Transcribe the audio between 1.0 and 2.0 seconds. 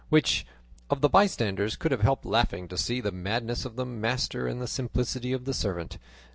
the bystanders could